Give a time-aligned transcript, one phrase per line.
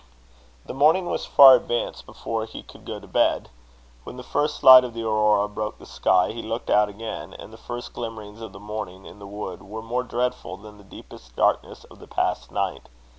[0.65, 3.49] The morning was far advanced before he could go to bed.
[4.03, 7.53] When the first light of the aurora broke the sky, he looked out again; and
[7.53, 11.35] the first glimmerings of the morning in the wood were more dreadful than the deepest
[11.35, 12.89] darkness of the past night.